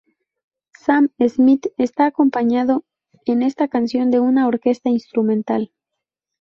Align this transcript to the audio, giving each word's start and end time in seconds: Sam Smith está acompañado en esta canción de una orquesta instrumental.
Sam 0.79 1.11
Smith 1.29 1.67
está 1.77 2.07
acompañado 2.07 2.83
en 3.27 3.43
esta 3.43 3.67
canción 3.67 4.09
de 4.09 4.19
una 4.19 4.47
orquesta 4.47 4.89
instrumental. 4.89 5.71